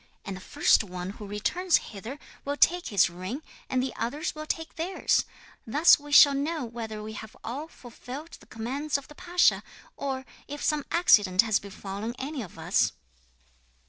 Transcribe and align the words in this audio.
And 0.25 0.35
the 0.35 0.41
first 0.41 0.83
one 0.83 1.11
who 1.11 1.27
returns 1.27 1.77
hither 1.91 2.17
will 2.43 2.57
take 2.57 2.87
his 2.87 3.07
ring, 3.07 3.43
and 3.69 3.83
the 3.83 3.93
others 3.95 4.33
will 4.33 4.47
take 4.47 4.75
theirs. 4.75 5.25
Thus 5.67 5.99
we 5.99 6.11
shall 6.11 6.33
know 6.33 6.65
whether 6.65 7.03
we 7.03 7.13
have 7.13 7.37
all 7.43 7.67
fulfilled 7.67 8.31
the 8.39 8.47
commands 8.47 8.97
of 8.97 9.07
the 9.09 9.13
pasha, 9.13 9.61
or 9.95 10.25
if 10.47 10.63
some 10.63 10.85
accident 10.89 11.43
has 11.43 11.59
befallen 11.59 12.15
any 12.17 12.41
of 12.41 12.57
us." 12.57 12.93